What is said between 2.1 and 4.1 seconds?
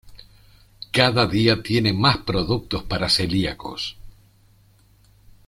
productos para celíacos.